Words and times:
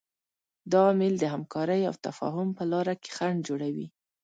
دا 0.71 0.79
عامل 0.89 1.13
د 1.19 1.25
همکارۍ 1.33 1.81
او 1.89 1.95
تفاهم 2.05 2.47
په 2.57 2.63
لاره 2.71 2.93
کې 3.01 3.09
خنډ 3.17 3.39
جوړوي. 3.47 3.87